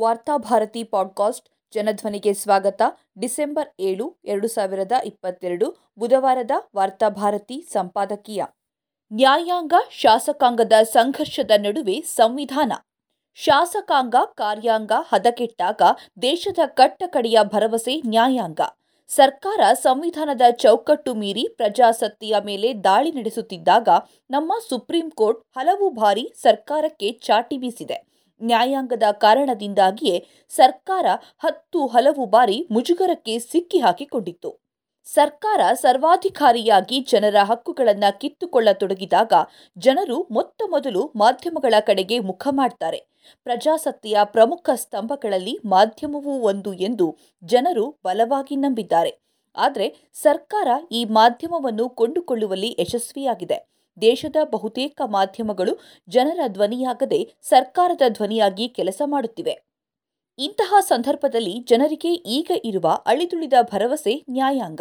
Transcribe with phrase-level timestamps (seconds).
[0.00, 2.82] Varthabharati podcast ಜನಧ್ವನಿಗೆ ಸ್ವಾಗತ.
[3.18, 8.44] December ಏಳು, ಎರಡು ಸಾವಿರದ ಇಪ್ಪತ್ತೆರಡು, ಬುಧವಾರದ ವಾರ್ತಾಭಾರತಿ ಸಂಪಾದಕೀಯ.
[9.12, 12.72] ನ್ಯಾಯಾಂಗ ಶಾಸಕಾಂಗದ ಸಂಘರ್ಷದ ನಡುವೆ ಸಂವಿಧಾನ.
[13.34, 15.82] ಶಾಸಕಾಂಗ ಕಾರ್ಯಾಂಗ ಹದಗೆಟ್ಟಾಗ
[16.22, 18.60] ದೇಶದ ಕಟ್ಟಕಡೆಯ ಭರವಸೆ ನ್ಯಾಯಾಂಗ.
[19.08, 23.88] ಸರ್ಕಾರ ಸಂವಿಧಾನದ ಚೌಕಟ್ಟು ಮೀರಿ ಪ್ರಜಾಸತ್ತೆಯ ಮೇಲೆ ದಾಳಿ ನಡೆಸುತ್ತಿದ್ದಾಗ
[24.30, 28.09] ನಮ್ಮ ಸುಪ್ರೀಂ ಕೋರ್ಟ್ ಹಲವು ಬಾರಿ ಸರ್ಕಾರಕ್ಕೆ ಚಾಟಿ ಬೀಸಿದೆ.
[28.42, 31.06] ನ್ಯಾಯಾಂಗದ ಕಾರಣದಿಂದಾಗಿಯೇ ಸರ್ಕಾರ
[31.38, 34.60] ಹತ್ತು ಹಲವು ಬಾರಿ ಮುಜುಗರಕ್ಕೆ ಸಿಕ್ಕಿ ಹಾಕಿಕೊಂಡಿತ್ತು
[35.06, 39.32] ಸರ್ಕಾರ ಸರ್ವಾಧಿಕಾರಿಯಾಗಿ ಜನರ ಹಕ್ಕುಗಳನ್ನು ಕಿತ್ತುಕೊಳ್ಳತೊಡಗಿದಾಗ
[39.76, 43.00] ಜನರು ಮೊತ್ತ ಮೊದಲು ಮಾಧ್ಯಮಗಳ ಕಡೆಗೆ ಮುಖ ಮಾಡ್ತಾರೆ.
[43.44, 49.12] ಪ್ರಜಾಸತ್ತೆಯ ಪ್ರಮುಖ ಸ್ತಂಭಗಳಲ್ಲಿ ಮಾಧ್ಯಮವೂ ಒಂದು ಎಂದು ಜನರು ಬಲವಾಗಿ ನಂಬಿದ್ದಾರೆ.
[49.56, 53.58] ಆದರೆ ಸರ್ಕಾರ ಈ ಮಾಧ್ಯಮವನ್ನು ಕೊಂಡುಕೊಳ್ಳುವಲ್ಲಿ ಯಶಸ್ವಿಯಾಗಿದೆ.
[54.02, 59.62] ದೇಶದ ಬಹುತೇಕ ಮಾಧ್ಯಮಗಳು ಜನರ ಧ್ವನಿಯಾಗದೆ ಸರ್ಕಾರದ ಧ್ವನಿಯಾಗಿ ಕೆಲಸ ಮಾಡುತ್ತಿವೆ.
[60.38, 64.80] ಇಂತಹ ಸಂದರ್ಭದಲ್ಲಿ ಜನರಿಗೆ ಈಗ ಇರುವ ಅಳಿದುಳಿದ ಭರವಸೆ ನ್ಯಾಯಾಂಗ.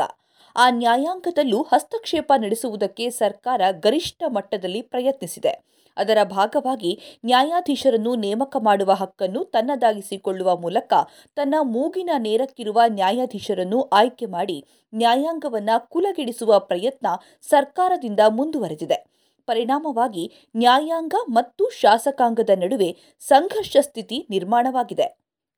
[0.56, 5.64] ಆ ನ್ಯಾಯಾಂಗದಲ್ಲೂ ಹಸ್ತಕ್ಷೇಪ ನಡೆಸುವುದಕ್ಕೆ ಸರ್ಕಾರ ಗರಿಷ್ಠ ಮಟ್ಟದಲ್ಲಿ ಪ್ರಯತ್ನಿಸಿದೆ.
[6.00, 6.92] ಅದರ ಭಾಗವಾಗಿ
[7.26, 10.94] ನ್ಯಾಯಾಧೀಶರನ್ನು ನೇಮಕ ಮಾಡುವ ಹಕ್ಕನ್ನು ತನ್ನದಾಗಿಸಿಕೊಳ್ಳುವ ಮೂಲಕ
[11.36, 14.58] ತನ್ನ ಮೂಗಿನ ನೇರಕ್ಕಿರುವ ನ್ಯಾಯಾಧೀಶರನ್ನು ಆಯ್ಕೆ ಮಾಡಿ
[14.94, 17.08] ನ್ಯಾಯಾಂಗವನ್ನು ಕುಲಗಿಡಿಸುವ ಪ್ರಯತ್ನ
[17.50, 19.00] ಸರ್ಕಾರದಿಂದ ಮುಂದುವರೆದಿದೆ.
[19.48, 20.26] ಪರಿಣಾಮವಾಗಿ
[20.56, 25.08] ನ್ಯಾಯಾಂಗ ಮತ್ತು ಶಾಸಕಾಂಗದ ನಡುವೆ ಸಂಘರ್ಷ ಸ್ಥಿತಿ ನಿರ್ಮಾಣವಾಗಿದೆ.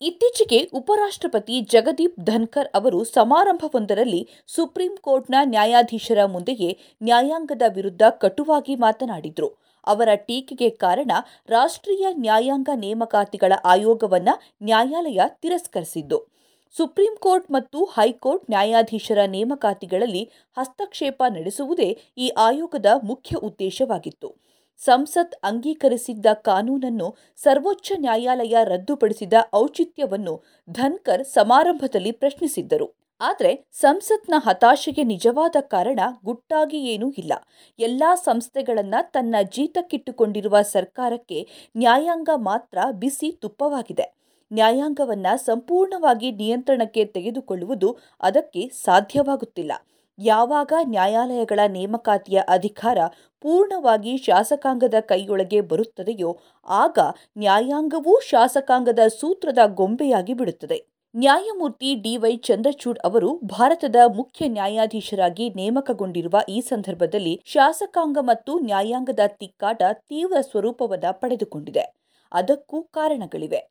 [0.02, 6.70] ಇತ್ತೀಚೆಗೆ ಉಪರಾಷ್ಟ್ರಪತಿ ಜಗದೀಪ್ ಧನ್ಕರ್ ಅವರು ಸಮಾರಂಭವೊಂದರಲ್ಲಿ ಸುಪ್ರೀಂ ಕೋರ್ಟ್ನ ನ್ಯಾಯಾಧೀಶರ ಮುಂದೆಯೇ
[7.03, 9.50] ನ್ಯಾಯಾಂಗದ ವಿರುದ್ಧ ಕಟುವಾಗಿ ಮಾತನಾಡಿದ್ರು.
[9.86, 11.12] ಅವರ ಟೀಕೆಗೆ ಕಾರಣ
[11.50, 14.30] ರಾಷ್ಟ್ರೀಯ ನ್ಯಾಯಾಂಗ ನೇಮಕಾತಿಗಳ ಆಯೋಗವನ್ನ
[14.64, 16.32] ನ್ಯಾಯಾಲಯ ತಿರಸ್ಕರಿಸಿದ್ದು.
[16.78, 24.36] ಸುಪ್ರೀಂ ಕೋರ್ಟ್ ಮತ್ತು ಹೈಕೋರ್ಟ್ ನ್ಯಾಯಾಧೀಶರ ನೇಮಕಾತಿಗಳಲ್ಲಿ ಹಸ್ತಕ್ಷೇಪ ನಡೆಸುವುದೇ ಈ ಆಯೋಗದ ಮುಖ್ಯ ಉದ್ದೇಶವಾಗಿತ್ತು.
[24.78, 33.01] ಸಂಸತ್ ಅಂಗೀಕರಿಸಿದ್ದ ಕಾನೂನನ್ನು ಸರ್ವೋಚ್ಚ ನ್ಯಾಯಾಲಯ ರದ್ದುಪಡಿಸಿದ ಔಚಿತ್ಯವನ್ನು ಧನ್ಕರ್ ಸಮಾರಂಭದಲ್ಲಿ ಪ್ರಶ್ನಿಸಿದ್ದರು.
[33.22, 37.33] ಆದರೆ ಸಂಸತ್ನ ಹತಾಶೆಗೆ ನಿಜವಾದ ಕಾರಣ ಗುಟ್ಟಾಗಿ ಏನೂ ಇಲ್ಲ.
[37.80, 41.39] ಎಲ್ಲ ಸಂಸ್ಥೆಗಳನ್ನು ತನ್ನ ಜೀತಕ್ಕಿಟ್ಟುಕೊಂಡಿರುವ ಸರ್ಕಾರಕ್ಕೆ
[41.76, 44.08] ನ್ಯಾಯಾಂಗ ಮಾತ್ರ ಬಿಸಿ ತುಪ್ಪವಾಗಿದೆ.
[44.52, 49.71] ನ್ಯಾಯಾಂಗವನ್ನು ಸಂಪೂರ್ಣವಾಗಿ ನಿಯಂತ್ರಣಕ್ಕೆ ತೆಗೆದುಕೊಳ್ಳುವುದು ಅದಕ್ಕೆ ಸಾಧ್ಯವಾಗುತ್ತಿಲ್ಲ.
[50.20, 52.98] ಯಾವಾಗ ನ್ಯಾಯಾಲಯಗಳ ನೇಮಕಾತಿಯ ಅಧಿಕಾರ
[53.43, 56.31] ಪೂರ್ಣವಾಗಿ ಶಾಸಕಾಂಗದ ಕೈಯೊಳಗೆ ಬರುತ್ತದೆಯೋ
[56.65, 56.98] ಆಗ
[57.37, 60.91] ನ್ಯಾಯಾಂಗವೂ ಶಾಸಕಾಂಗದ ಸೂತ್ರದ ಗೊಂಬೆಯಾಗಿ ಬಿಡುತ್ತದೆ.
[61.16, 70.42] ನ್ಯಾಯಮೂರ್ತಿ ಡಿವೈ ಚಂದ್ರಚೂಡ್ ಅವರು ಭಾರತದ ಮುಖ್ಯ ನ್ಯಾಯಾಧೀಶರಾಗಿ ನೇಮಕಗೊಂಡಿರುವ ಈ ಸಂದರ್ಭದಲ್ಲಿ ಶಾಸಕಾಂಗ ಮತ್ತು ನ್ಯಾಯಾಂಗದ ತಿಕ್ಕಾಟ ತೀವ್ರ
[70.42, 71.83] ಸ್ವರೂಪವನ್ನು ಪಡೆದುಕೊಂಡಿದೆ.
[72.32, 73.61] ಅದಕ್ಕೂ ಕಾರಣಗಳಿವೆ.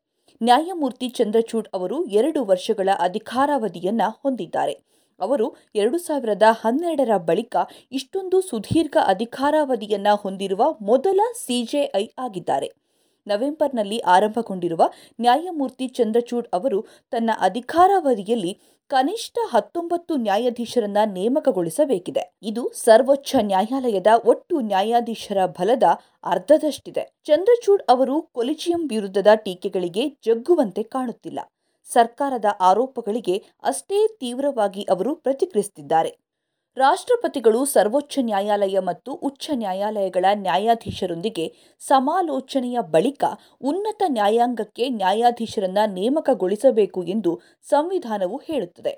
[0.41, 4.75] ನ್ಯಾಯಮೂರ್ತಿ ಚಂದ್ರಚೂಡ್ ಅವರು ಎರಡು ವರ್ಷಗಳ ಅಧಿಕಾರಾವಧಿಯನ್ನ ಹೊಂದಿದ್ದಾರೆ.
[5.19, 7.55] ಅವರು ಎರಡು ಸಾವಿರದ ಹನ್ನೆರಡರ ಬಳಿಕ
[7.91, 12.69] ಇಷ್ಟೊಂದು ಸುದೀರ್ಘ ಅಧಿಕಾರಾವಧಿಯನ್ನ ಹೊಂದಿರುವ ಮೊದಲ ಸಿಜೆಐ ಆಗಿದ್ದಾರೆ.
[13.27, 14.89] ನವೆಂಬರ್ನಲ್ಲಿ ಆರಂಭಗೊಂಡಿರುವ
[15.21, 22.33] ನ್ಯಾಯಮೂರ್ತಿ ಚಂದ್ರಚೂಡ್ ಅವರು ತನ್ನ ಅಧಿಕಾರಾವಧಿಯಲ್ಲಿ ಕನಿಷ್ಠ ಹತ್ತೊಂಬತ್ತು ನ್ಯಾಯಾಧೀಶರನ್ನ ನೇಮಕಗೊಳಿಸಬೇಕಿದೆ.
[22.41, 25.83] ಇದು ಸರ್ವೋಚ್ಚ ನ್ಯಾಯಾಲಯದ ಒಟ್ಟು ನ್ಯಾಯಾಧೀಶರ ಬಲದ
[26.23, 27.13] ಅರ್ಧದಷ್ಟಿದೆ.
[27.23, 31.39] ಚಂದ್ರಚೂಡ್ ಅವರು ಕೊಲಿಜಿಯಂ ವಿರುದ್ಧದ ಟೀಕೆಗಳಿಗೆ ಜಗ್ಗುವಂತೆ ಕಾಣುತ್ತಿಲ್ಲ.
[31.85, 36.30] ಸರ್ಕಾರದ ಆರೋಪಗಳಿಗೆ ಅಷ್ಟೇ ತೀವ್ರವಾಗಿ ಅವರು ಪ್ರತಿಕ್ರಿಯಿಸುತ್ತಿದ್ದಾರೆ.
[36.77, 41.45] ರಾಷ್ಟ್ರಪತಿಗಳು ಸರ್ವೋಚ್ಚ ನ್ಯಾಯಾಲಯ ಮತ್ತು ಉಚ್ಚ ನ್ಯಾಯಾಲಯಗಳ ನ್ಯಾಯಾಧೀಶರೊಂದಿಗೆ
[41.79, 43.23] ಸಮಾಲೋಚನೆಯ ಬಳಿಕ
[43.61, 48.93] ಉನ್ನತ ನ್ಯಾಯಾಂಗಕ್ಕೆ ನ್ಯಾಯಾಧೀಶರನ್ನ ನೇಮಕಗೊಳಿಸಬೇಕು ಎಂದು ಸಂವಿಧಾನವು ಹೇಳುತ್ತದೆ.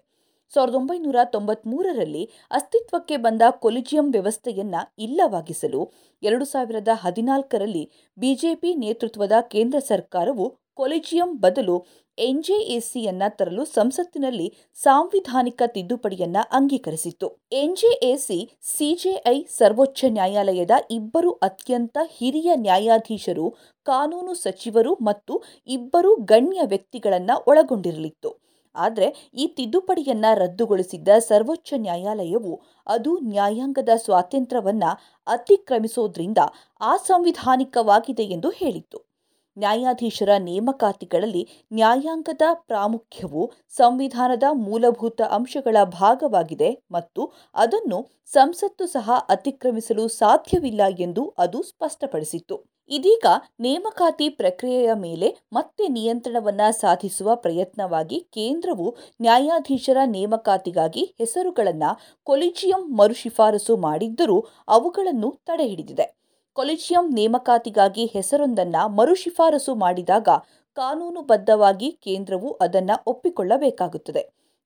[0.54, 5.92] ಸಾವಿರದ ಒಂಬೈನೂರ ತೊಂಬತ್ಮೂರರಲ್ಲಿ ಅಸ್ತಿತ್ವಕ್ಕೆ ಬಂದ ಕೊಲಿಜಿಯಂ ವ್ಯವಸ್ಥೆಯನ್ನು ಇಲ್ಲವಾಗಿಸಲು
[6.24, 11.86] ಎರಡು ಸಾವಿರದ ಹದಿನಾಲ್ಕರಲ್ಲಿ ಬಿಜೆಪಿ ನೇತೃತ್ವದ ಕೇಂದ್ರ ಸರ್ಕಾರವು ಕೊಲಿಜಿಯಂ ಬದಲು
[12.18, 17.40] ಎನ್ಜೆಎಸಿಯನ್ನ ತರಲು ಸಂಸತ್ತಿನಲ್ಲಿ ಸಾಂವಿಧಾನಿಕ ತಿದ್ದುಪಡಿಯನ್ನ ಅಂಗೀಕರಿಸಿತ್ತು.
[17.52, 23.50] ಎನ್ಜೆಎಸಿ, ಸಿಜೆಐ ಸರ್ವೋಚ್ಚ ನ್ಯಾಯಾಲಯದ ಇಬ್ಬರು ಅತ್ಯಂತ ಹಿರಿಯ ನ್ಯಾಯಾಧೀಶರು,
[23.84, 28.44] ಕಾನೂನು ಸಚಿವರು ಮತ್ತು ಇಬ್ಬರು ಗಣ್ಯ ವ್ಯಕ್ತಿಗಳನ್ನ ಒಳಗೊಂಡಿರಲಿತ್ತು.
[28.76, 34.84] ಆದರೆ ಈ ತಿದ್ದುಪಡಿಯನ್ನ ರದ್ದುಗೊಳಿಸಿದ್ದ ಸರ್ವೋಚ್ಚ ನ್ಯಾಯಾಲಯವು ಅದು ನ್ಯಾಯಾಂಗದ ಸ್ವಾತಂತ್ರ್ಯವನ್ನ
[35.28, 36.38] ಅತಿಕ್ರಮಿಸೋದ್ರಿಂದ
[36.82, 39.13] ಅಸಂವಿಧಾನಿಕವಾಗಿದೆ ಎಂದು ಹೇಳಿತ್ತು.
[39.58, 51.34] ನ್ಯಾಯಾಧೀಶರ ನೇಮಕಾತಿಗಳಲ್ಲಿ ನ್ಯಾಯಾಂಗದ ಪ್ರಾಮುಖ್ಯವು ಸಂವಿಧಾನದ ಮೂಲಭೂತ ಅಂಶಗಳ ಭಾಗವಾಗಿದೆ ಮತ್ತು ಅದನ್ನು ಸಂಸತ್ತು ಸಹ ಅತಿಕ್ರಮಿಸಲು ಸಾಧ್ಯವಿಲ್ಲ ಎಂದು
[51.38, 52.64] ಅದು ಸ್ಪಷ್ಟಪಡಿಸಿತ್ತು.
[52.90, 53.26] ಇದೀಗ
[53.60, 61.92] ನೇಮಕಾತಿ ಪ್ರಕ್ರಿಯೆಯ ಮೇಲೆ ಮತ್ತೆ ನಿಯಂತ್ರಣವನ್ನ ಸಾಧಿಸುವ ಪ್ರಯತ್ನವಾಗಿ ಕೇಂದ್ರವು ನ್ಯಾಯಾಧೀಶರ ನೇಮಕಾತಿಗಾಗಿ ಹೆಸರುಗಳನ್ನು
[62.24, 66.23] ಕೊಲಿಜಿಯಂ ಮರುಶಿಫಾರಸು ಮಾಡಿದ್ದರೂ ಅವುಗಳನ್ನು ತಡೆಹಿಡಿದಿದೆ.
[66.56, 70.30] ಕೊಲಿಜಿಯಂ ನೇಮಕಾತಿಗಾಗಿ ಹೆಸರೊಂದನ್ನು ಮರುಶಿಫಾರಸು ಮಾಡಿದಾಗ
[70.78, 74.24] ಕಾನೂನುಬದ್ಧವಾಗಿ ಕೇಂದ್ರವು ಅದನ್ನು ಒಪ್ಪಿಕೊಳ್ಳಬೇಕಾಗುತ್ತದೆ.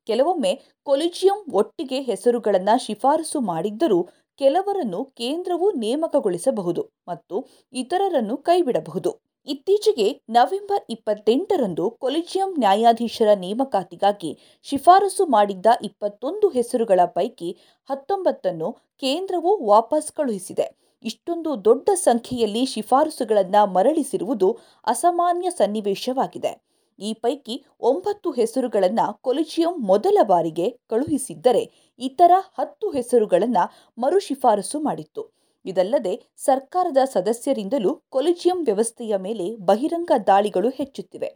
[0.08, 0.52] ಕೆಲವೊಮ್ಮೆ
[0.88, 4.00] ಕೊಲಿಜಿಯಂ ಒಟ್ಟಿಗೆ ಹೆಸರುಗಳನ್ನು ಶಿಫಾರಸು ಮಾಡಿದ್ದರೂ
[4.40, 7.36] ಕೆಲವರನ್ನು ಕೇಂದ್ರವು ನೇಮಕಗೊಳಿಸಬಹುದು ಮತ್ತು
[7.74, 9.12] ಇತರರನ್ನು ಕೈಬಿಡಬಹುದು.
[9.48, 14.32] ಇತ್ತೀಚೆಗೆ ನವೆಂಬರ್ ಇಪ್ಪತ್ತೆಂಟರಂದು ಕೊಲಿಜಿಯಂ ನ್ಯಾಯಾಧೀಶರ ನೇಮಕಾತಿಗಾಗಿ
[14.66, 17.50] ಶಿಫಾರಸು ಮಾಡಿದ್ದ ಇಪ್ಪತ್ತೊಂದು ಹೆಸರುಗಳ ಪೈಕಿ
[17.90, 18.72] ಹತ್ತೊಂಬತ್ತನ್ನು
[19.04, 20.68] ಕೇಂದ್ರವು ವಾಪಸ್ ಕಳುಹಿಸಿದೆ.
[21.04, 26.62] ಇಷ್ಟೊಂದು ದೊಡ್ಡ ಸಂಖ್ಯೆಯಲ್ಲಿ ಶಿಫಾರಸುಗಳನ್ನು ಮರಳಿಸಿರುವುದು ಅಸಾಮಾನ್ಯ ಸನ್ನಿವೇಶವಾಗಿದೆ.
[27.00, 33.64] ಈ ಪೈಕಿ ಒಂಬತ್ತು ಹೆಸರುಗಳನ್ನು ಕೊಲಿಜಿಯಂ ಮೊದಲ ಬಾರಿಗೆ ಕಳುಹಿಸಿದ್ದರೆ ಇತರ ಹತ್ತು ಹೆಸರುಗಳನ್ನು
[33.98, 35.34] ಮರು ಶಿಫಾರಸು ಮಾಡಿತ್ತು.
[35.66, 41.30] ಇದಲ್ಲದೆ ಸರ್ಕಾರದ ಸದಸ್ಯರಿಂದಲೂ ಕೊಲಿಜಿಯಂ ವ್ಯವಸ್ಥೆಯ ಮೇಲೆ ಬಹಿರಂಗ ದಾಳಿಗಳು ಹೆಚ್ಚುತ್ತಿವೆ.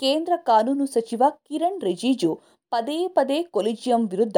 [0.00, 2.40] ಕೇಂದ್ರ ಕಾನೂನು ಸಚಿವ ಕಿರಣ್ ರಿಜಿಜು
[2.70, 4.36] ಪದೇ ಪದೇ ಕೊಲಿಜಿಯಂ ವಿರುದ್ಧ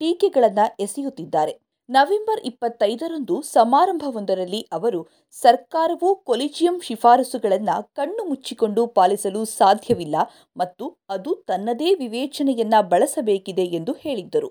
[0.00, 1.69] ಟೀಕೆಗಳನ್ನು ಎಸೆಯುತ್ತಿದ್ದಾರೆ.
[1.90, 10.16] ನವೆಂಬರ್ ಇಪ್ಪತ್ತೈದರಂದು ಸಮಾರಂಭವೊಂದರಲ್ಲಿ ಅವರು ಸರ್ಕಾರವು ಕೊಲಿಜಿಯಂ ಶಿಫಾರಸುಗಳನ್ನು ಕಣ್ಣು ಮುಚ್ಚಿಕೊಂಡು ಪಾಲಿಸಲು ಸಾಧ್ಯವಿಲ್ಲ
[10.56, 14.50] ಮತ್ತು ಅದು ತನ್ನದೇ ವಿವೇಚನೆಯನ್ನು ಬಳಸಬೇಕಿದೆ ಎಂದು ಹೇಳಿದ್ದರು.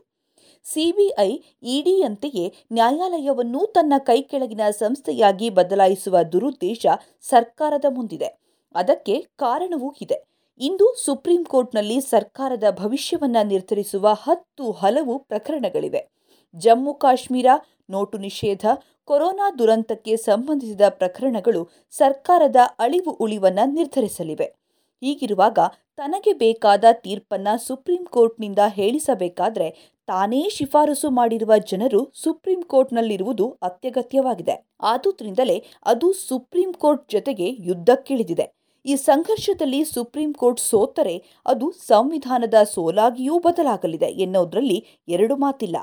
[0.65, 1.29] ಸಿಬಿಐ
[1.63, 6.85] ಇಡಿಯಂತೆಯೇ ನ್ಯಾಯಾಲಯವನ್ನು ತನ್ನ ಕೈಕೆಳಗಿನ ಸಂಸ್ಥೆಯಾಗಿ ಬದಲಾಯಿಸುವ ದುರುದ್ದೇಶ
[7.21, 8.29] ಸರ್ಕಾರದ ಮುಂದಿದೆ.
[8.75, 10.19] ಅದಕ್ಕೆ ಕಾರಣವೂ ಇದೆ.
[10.59, 16.18] ಇಂದು ಸುಪ್ರೀಂ ಕೋರ್ಟ್ನಲ್ಲಿ ಸರ್ಕಾರದ ಭವಿಷ್ಯವನ್ನು ನಿರ್ಧರಿಸುವ ಹತ್ತು ಹಲವು ಪ್ರಕರಣಗಳಿವೆ.
[16.55, 17.45] ಜಮ್ಮು ಕಾಶ್ಮೀರ
[17.89, 18.65] ನೋಟು ನಿಷೇಧ,
[19.05, 24.55] ಕೊರೋನಾ ದುರಂತಕ್ಕೆ ಸಂಬಂಧಿಸಿದ ಪ್ರಕರಣಗಳು ಸರ್ಕಾರದ ಅಳಿವು ಉಳಿವನ್ನ ನಿರ್ಧರಿಸಲಿವೆ.
[25.03, 25.59] ಹೀಗಿರುವಾಗ
[25.97, 34.67] ತನಗೆ ಬೇಕಾದ ತೀರ್ಪನ್ನು ಸುಪ್ರೀಂ ಕೋರ್ಟ್ನಿಂದ ಹೇಳಿಸಬೇಕಾದ್ರೆ ತಾನೇ ಶಿಫಾರಸು ಮಾಡಿರುವ ಜನರು ಸುಪ್ರೀಂ ಕೋರ್ಟ್ನಲ್ಲಿರುವುದು ಅತ್ಯಗತ್ಯವಾಗಿದೆ.
[34.81, 38.53] ಆದುದರಿಂದಲೇ ಅದು ಸುಪ್ರೀಂ ಕೋರ್ಟ್ ಜೊತೆಗೆ ಯುದ್ಧಕ್ಕಿಳಿದಿದೆ.
[38.85, 45.77] ಈ ಸಂಘರ್ಷದಲ್ಲಿ ಸುಪ್ರೀಂ ಕೋರ್ಟ್ ಸೋತರೆ ಅದು ಸಂವಿಧಾನದ ಸೋಲಾಗಿಯೂ ಬದಲಾಗಲಿದೆ ಎನ್ನುವುದರಲ್ಲಿ ಎರಡು ಮಾತಿಲ್ಲ.